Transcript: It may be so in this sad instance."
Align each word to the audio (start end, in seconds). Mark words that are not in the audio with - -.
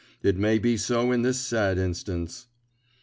It 0.23 0.35
may 0.35 0.57
be 0.57 0.77
so 0.77 1.11
in 1.11 1.21
this 1.21 1.39
sad 1.39 1.77
instance." 1.77 2.47